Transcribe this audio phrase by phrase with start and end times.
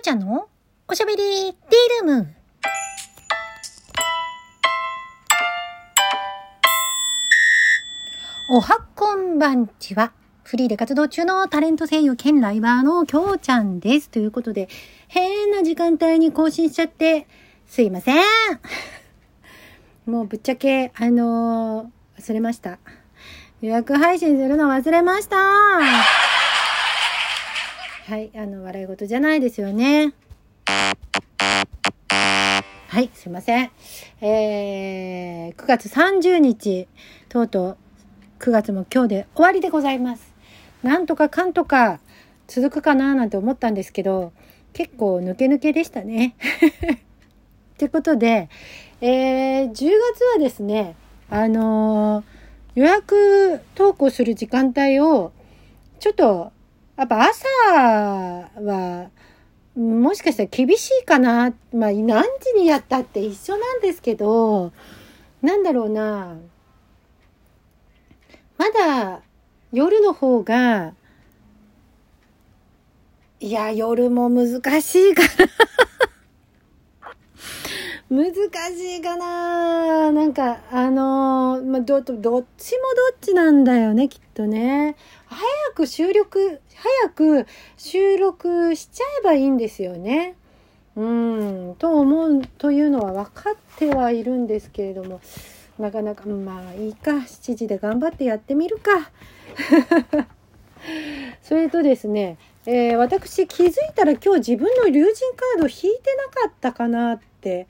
[0.00, 0.48] うちゃんの？
[0.88, 2.34] おしゃべりティールーム。
[8.48, 10.12] おはこんばんちは。
[10.42, 14.08] フリーで活動中のタレント声優兼ライバーのきょうちゃんです。
[14.08, 14.70] ということで、
[15.06, 17.26] 変な時間帯に更新しちゃって、
[17.66, 18.24] すいません。
[20.10, 22.78] もうぶっちゃけ、あのー、忘れました。
[23.60, 25.36] 予約配信するの忘れました。
[28.10, 30.14] はい、あの、笑い事じゃないですよね。
[32.88, 33.70] はい、すいません。
[34.20, 36.88] えー、9月30日、
[37.28, 37.76] とうとう
[38.40, 40.34] 9月も今日で終わりでございます。
[40.82, 42.00] なんとかかんとか
[42.48, 44.32] 続くかななんて思ったんですけど、
[44.72, 46.34] 結構抜け抜けでしたね。
[47.78, 48.48] ということで、
[49.00, 50.96] えー、10月はですね、
[51.28, 55.30] あのー、予約投稿する時間帯を、
[56.00, 56.50] ちょっと、
[57.00, 57.48] やっぱ朝
[58.60, 59.10] は、
[59.74, 61.54] もしかしたら厳しいかな。
[61.72, 64.70] まあ、何時にやったって一緒なんですけど、
[65.40, 66.36] なんだろうな。
[68.58, 69.22] まだ
[69.72, 70.92] 夜の方が、
[73.40, 75.28] いや、夜も難しいから
[78.10, 84.96] 難しいかななんか、あの、まあ、ど、どっちもどっちなんだよね、きっとね。
[85.26, 85.40] 早
[85.76, 90.34] く収録、早く収録しちゃえばいいんですよね。
[90.96, 95.20] うん、と思う、というのは分かってはいるんですけれども、
[95.78, 99.12] なかなか、まあいいか、7時で頑張ってやってみるか。
[101.42, 107.68] それとですね、えー、私気づいたら今日自分の竜神カード引いてなかったかなって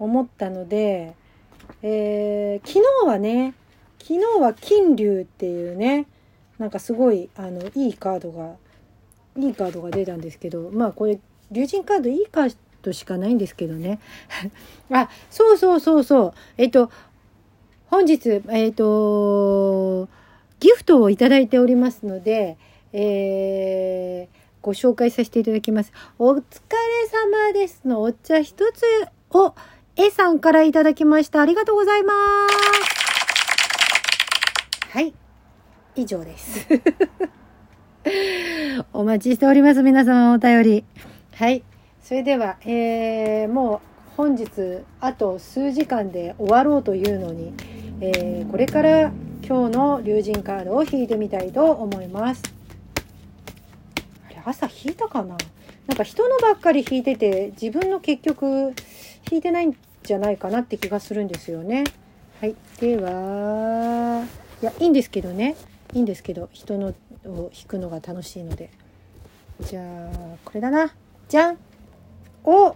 [0.00, 1.14] 思ったので、
[1.82, 3.54] えー、昨日はね
[4.00, 6.06] 昨日は金龍っていうね
[6.58, 8.54] なんかすごいあのいいカードが
[9.36, 11.20] いいカードが出たんですけどまあこれ
[11.52, 14.00] 竜神カードいいカードしかないんですけどね
[14.90, 16.90] あそうそうそうそうえっと
[17.86, 20.08] 本日えっと
[20.58, 22.56] ギフトをいただいておりますので
[22.92, 25.92] えー、ご紹介させていただきます。
[26.18, 26.42] お疲れ
[27.08, 28.82] 様ですのお茶一つ
[29.30, 29.54] を
[30.02, 31.42] A さんからいただきました。
[31.42, 32.14] ありがとうございま
[34.88, 34.88] す。
[34.88, 35.12] はい。
[35.94, 36.66] 以上です。
[38.94, 39.82] お待ちしております。
[39.82, 40.84] 皆様お便り。
[41.34, 41.62] はい。
[42.02, 47.52] それでは、えー、もう本日あと数時間で終わろうというのに、
[48.00, 49.12] えー、これから
[49.46, 52.42] 今日の竜神カードを引いてみたいと思います。
[54.26, 55.36] あれ朝引いたかな？
[55.86, 58.72] なんか人のばっかり引いてて自分の結局
[59.30, 59.76] 引いてないん
[60.10, 61.84] じゃないかなって気がするんですよね。
[62.40, 62.56] はい。
[62.80, 64.24] では、
[64.60, 65.54] いや、いいんですけどね。
[65.92, 66.94] いいんですけど、人の
[67.26, 68.70] を引くのが楽しいので。
[69.60, 70.92] じゃあ、これだな。
[71.28, 71.58] じゃん
[72.42, 72.74] お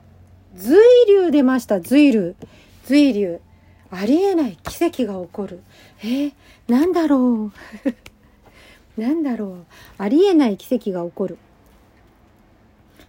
[0.55, 0.79] 随
[1.09, 2.37] 流出ました、随流。
[2.85, 3.41] 随流。
[3.91, 5.61] ありえない奇跡が起こる。
[6.05, 6.33] えー、
[6.69, 7.53] なんだろう。
[9.01, 9.65] なんだろう。
[9.99, 11.39] ありえない奇跡が起こる。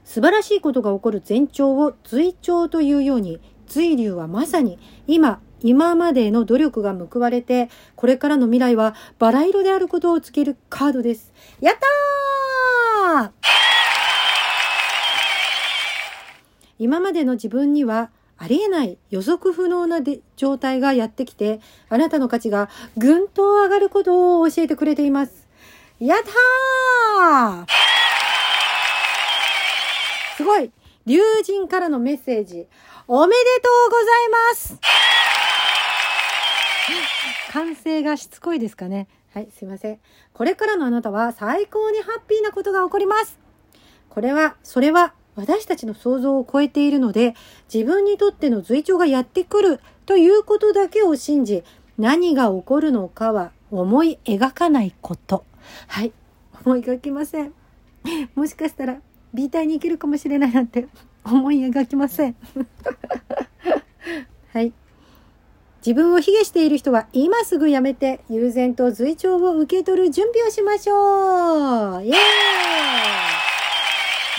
[0.03, 11.34] 素晴らしいことが起こる前兆を随兆というように、随流はまさに今、今までの努力が報われて、これからの未来はバラ色であることを告げるカードです。
[11.59, 13.31] やったー
[16.78, 20.02] 今までの自分にはありえない予測不能な
[20.36, 25.47] 状態がやってきて、あなたの価値がぐんと上がることを教えてくれています。
[26.00, 27.66] やったー
[30.36, 30.70] すごい
[31.06, 32.68] 竜神からのメッセージ。
[33.08, 34.80] おめでとうございます
[37.52, 39.08] 歓声がしつこいですかね。
[39.34, 40.00] はい、すいません。
[40.34, 43.38] これからのあなたは最高にハッピーなことが起こります。
[44.10, 47.36] これは、それは私たちの想像を超えているので、
[47.72, 51.64] 自分にとっての随調がやってくるということだけを信じ、
[51.98, 55.46] 何が起こるのかは思い描かないこと。
[55.88, 56.14] はい、
[56.66, 57.54] 思い描きません。
[58.36, 59.02] もしかしたら
[59.35, 60.87] B 隊に行けるかもしれないなんて
[61.23, 62.35] 思い描きません。
[64.53, 64.73] はい。
[65.85, 72.17] 自分を卑下している人は今すぐやめて悠然と随調を受け取る準備をしましょうイエーイあ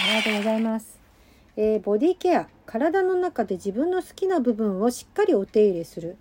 [0.08, 0.98] りがとうございます。
[1.56, 2.48] えー、ボディケア。
[2.66, 6.16] 体の中で自分の好きな部分をしっかりお手入れする。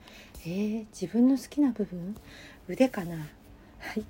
[0.46, 2.16] えー、自分の好きな部分？
[2.68, 3.16] 腕かな？
[3.16, 3.24] は
[3.96, 4.04] い。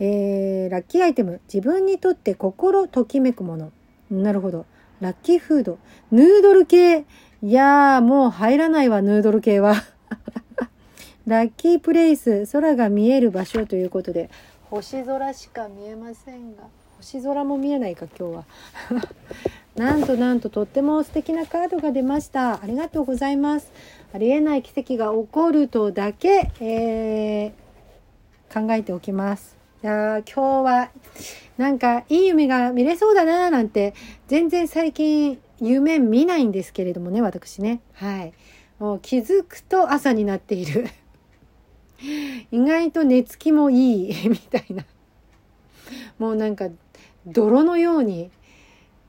[0.00, 1.40] えー、ラッキーアイテム。
[1.52, 3.70] 自分にとって心ときめくもの。
[4.10, 4.66] なるほど。
[5.00, 5.78] ラッキーフード。
[6.10, 7.04] ヌードル系。
[7.42, 9.74] いやー、もう入らないわ、ヌードル系は。
[11.26, 12.46] ラッキープレイス。
[12.50, 14.30] 空が見える場所ということで。
[14.70, 16.64] 星空しか見えませんが。
[17.00, 18.44] 星空も見えないか今日は
[19.74, 23.72] なんとなんととっても素敵なカードが出ましたありがとうございます
[24.12, 30.90] ありえない奇跡が起こるとだけ、えー、考えておきますいや今日は
[31.56, 33.94] なんかいい夢が見れそうだななんて
[34.28, 37.80] 全然最近夢見ないんですけれどもね私ね。
[37.94, 38.34] はい。
[38.78, 40.86] もう気づくと朝になっている。
[42.52, 44.84] 意外と寝つきもいいみたいな。
[46.18, 46.68] もうなんか
[47.26, 48.30] 泥のように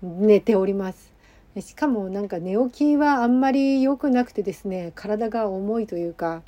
[0.01, 1.11] 寝ております。
[1.59, 6.43] しかもなんか寝起きはあんまり良くなくてですね体が重いというか。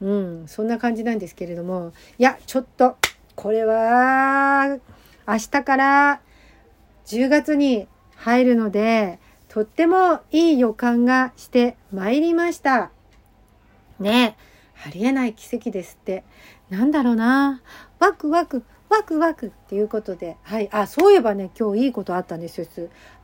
[0.00, 1.92] うんそんな感じなんですけれども。
[2.16, 2.96] いやちょっと。
[3.40, 4.76] これは
[5.26, 6.20] 明日から
[7.06, 12.90] 10月に入るのでとってもいい予感がしてまいりました
[13.98, 14.36] ね
[14.84, 16.22] えありえない奇跡ですって
[16.68, 17.62] なんだろうな
[17.98, 20.68] ワクワクワクワクっていうことで、はい。
[20.72, 22.66] あ、そういえばね、今日いいことあったんですよ。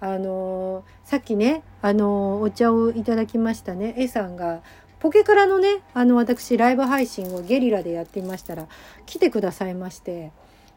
[0.00, 3.92] あのー、さっきね、あのー、お茶をいただきましたね。
[3.98, 4.62] A さんが、
[5.06, 8.66] ポケカラのね、あの、私、ライブ配信をゲリラでやっていましたら、
[9.06, 10.32] 来てくださいまして、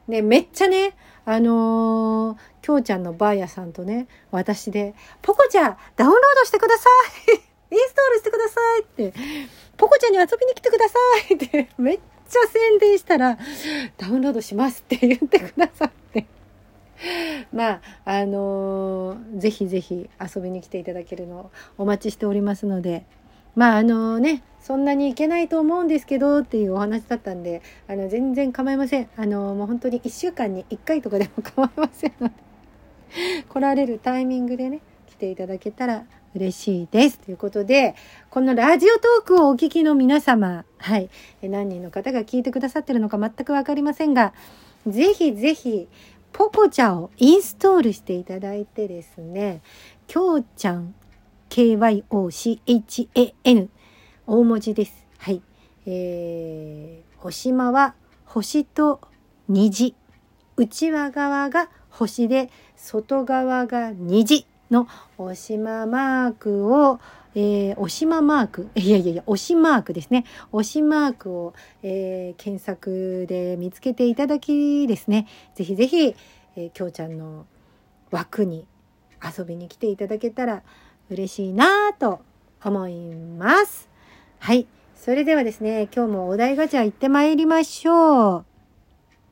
[0.08, 0.94] ね、めっちゃね、
[1.26, 4.94] あのー、きょうちゃんのばあやさんとね、私で、
[5.24, 6.90] ポコちゃん、ダウンロードしてくださ
[7.32, 7.42] い。
[7.76, 9.14] インストールしてくださいって、
[9.78, 10.96] ポコちゃんに遊びに来てくださ
[11.32, 12.00] いって、めっ
[12.30, 13.36] ちゃ宣伝したら、
[13.98, 16.28] ダウンロードしますって 言ってくださって。
[17.52, 23.06] まあ、あのー、ぜひぜひ遊びに来ていただけるのをお待ちしておりますので、
[23.56, 29.10] まああのね、そんなにいけないと思うんですけどっていうお話だったんで、あの、全然構いません。
[29.16, 32.34] あの、もう本当に1週間に1回とかでも構いませんので、
[33.48, 36.04] 来られるタイミングでね、来ていただけたら
[36.36, 37.20] 嬉しいです。
[37.20, 37.96] ということで、
[38.30, 41.10] このラジオトークをお聞きの皆様、はい、
[41.42, 44.34] 何人の方が聞いてくださってるのか全くわかりませんが、
[44.86, 45.88] ぜひぜひ、
[46.32, 49.62] ポコチャをインストールしていただいてですね、
[50.08, 50.94] きょうちゃん、
[51.50, 52.10] KYOCHAN、
[54.28, 55.08] 大文字です。
[55.18, 55.42] はい。
[55.86, 59.02] えー、おしまは星と
[59.48, 59.96] 虹。
[60.56, 64.46] 内輪側が星で、外側が虹。
[64.70, 64.88] の
[65.18, 67.00] おしまマークを、
[67.36, 70.26] えー、おしまマーク、 いやいやいや、おしマークですね。
[70.52, 76.16] おしマークを、えー、検索で見つけていただきですね、ぜひぜひ、
[76.56, 77.46] えー、きょうちゃんの
[78.12, 78.66] 枠に
[79.24, 80.64] 遊びに来ていただけたら
[81.10, 82.22] 嬉しいなと
[82.64, 83.90] 思います。
[84.40, 84.68] はい。
[84.96, 88.46] それではですね、今日もお題ガチャ行ってまいりましょう。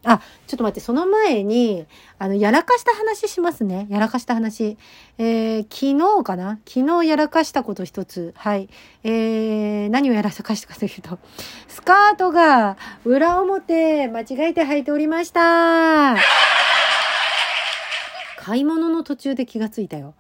[0.04, 1.86] あ、ちょっと待って、その前に、
[2.18, 3.88] あの、やらかした話しますね。
[3.90, 4.78] やらかした話。
[5.18, 6.60] えー、昨日かな？
[6.66, 8.34] 昨日やらかしたこと一つ。
[8.38, 8.70] はい。
[9.04, 11.20] えー、何をやらかしたかというと、
[11.68, 16.16] スカートが裏表間違えて履いておりました。
[18.38, 20.14] 買い物の途中で気がついたよ。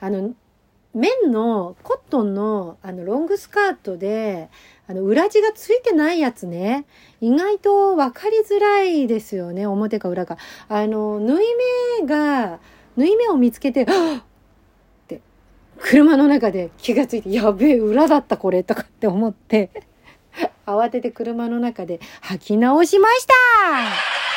[0.00, 0.34] あの、
[0.94, 4.48] 綿のコットンのあのロングスカートで
[4.88, 6.84] あの裏地がついてないやつね。
[7.20, 10.36] 意外と分かりづらいですよね表か裏か。
[10.68, 11.46] あの縫い
[12.00, 12.58] 目が
[12.96, 13.86] 縫い目を見つけて「っ
[15.06, 15.20] て
[15.78, 19.70] 車の中で気がついて「やべえ裏だったこれ」とかって思って
[20.66, 24.29] 慌てて車の中で履き直しました。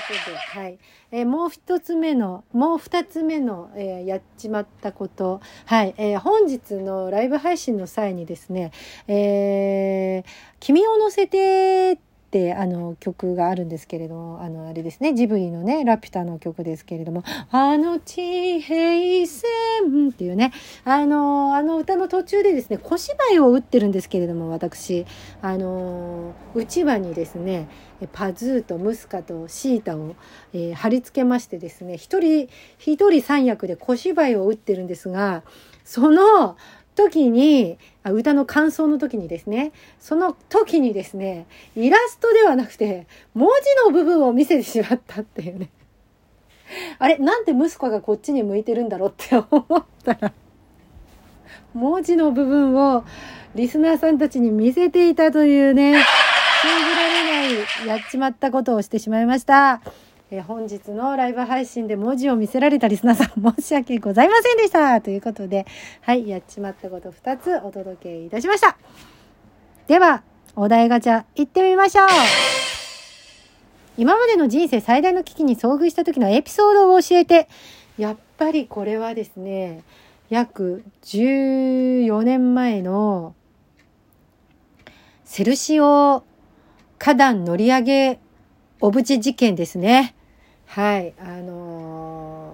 [0.00, 0.78] ことで、はい。
[1.10, 5.40] えー、もう一つ目の、もう二つ目の、えー、やっちまったこと。
[5.64, 5.94] はい。
[5.96, 8.72] えー、本日のライブ配信の際にですね、
[9.08, 10.24] え
[10.60, 11.98] 君を乗せて
[12.36, 20.52] ってあの曲があるんですけれどもあのあれですねジブリのねラピュタの曲ですけれども「あの地平線」っていうね
[20.84, 25.06] あのあの歌の途中でですね小芝居を打ってるんですけれども私。
[25.40, 27.68] あのうちわにですね
[28.12, 30.16] パズーとムスカとシータを、
[30.52, 35.42] えー、貼り付けましてですね一人一人三役で小芝居を打ってるんですが
[35.84, 36.56] その
[36.96, 43.48] 時にあ歌の感想の時にですねその時にですねイラストではなくて文
[43.84, 45.70] 字の部分を見せてしまったっていうね
[46.98, 50.32] あれなんで息子がこっちに向いてるんだろうって思ったら
[51.74, 53.04] 文字の部分を
[53.54, 56.02] リスナーさんたちに見せていたというね
[56.62, 59.80] 信じられないやっちまったことをしてしまいました。
[60.28, 65.66] えー、本日のライブ配信で文字を見せられたリスナーさん申し訳ございませんでしたということで、
[66.00, 68.76] はい、やっちまったこと2つお届けいたしました。
[69.86, 70.24] では、
[70.56, 72.06] お題ガチャ行ってみましょう
[73.96, 77.48] 今までの人生最大の危機に遭遇した時のエピソードを教えて、
[77.96, 79.84] やっぱりこれはですね、
[80.28, 83.36] 約14年前の
[85.24, 86.24] セルシオ
[86.98, 88.18] 花壇乗り上げ
[88.80, 90.15] 小渕事件ですね。
[90.66, 91.14] はい。
[91.18, 92.52] あの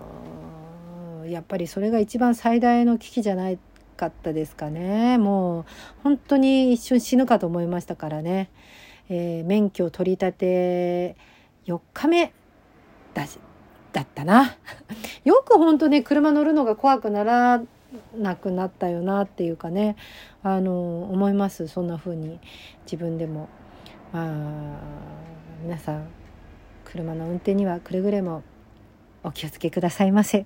[1.24, 3.58] ー、やっぱりそれが一番最大の危機じゃない
[3.96, 5.18] かったですかね。
[5.18, 5.64] もう
[6.02, 8.50] 本当に一瞬死ぬかと思いましたからね、
[9.08, 11.16] えー、免許取り立て
[11.66, 12.32] 4日目
[13.14, 13.38] だし
[13.92, 14.56] だったな。
[15.24, 17.62] よく本当ね車乗るのが怖くなら
[18.16, 19.96] なくなったよなっていうかね。
[20.42, 22.40] あの思いますそんな風に。
[22.84, 23.48] 自分でも。
[24.12, 24.78] まあ
[25.62, 26.21] 皆さん
[26.92, 28.42] 車の運転にはくれぐれも
[29.24, 30.44] お気をつけくださいませ。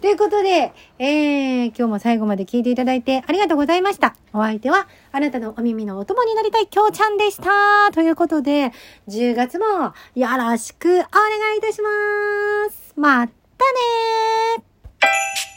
[0.00, 4.16] ということで、えー、今日も最後まで聞いていただいてありがとうございました。
[4.32, 7.92] お相手は、あなたのお耳のお供になりたいきょうちゃんでした。
[7.92, 8.72] ということで、
[9.08, 9.66] 10月も
[10.16, 11.00] よろしくお願
[11.54, 12.92] いいたします。
[12.96, 15.53] またねー